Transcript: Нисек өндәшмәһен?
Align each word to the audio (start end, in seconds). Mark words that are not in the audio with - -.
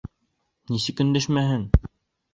Нисек 0.71 1.03
өндәшмәһен? 1.05 1.71